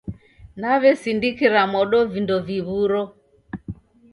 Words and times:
Nawesindikira 0.59 1.61
modo 1.73 1.99
vindo 2.13 2.35
viw'uro. 2.47 3.03